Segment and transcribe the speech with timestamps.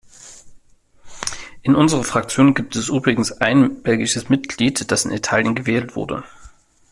[1.61, 6.23] In unserer Fraktion gibt es übrigens ein belgisches Mitglied, das in Italien gewählt wurde.